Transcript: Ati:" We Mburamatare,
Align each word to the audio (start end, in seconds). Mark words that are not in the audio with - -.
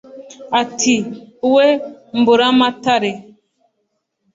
Ati:" 0.61 0.95
We 1.53 1.67
Mburamatare, 2.19 3.11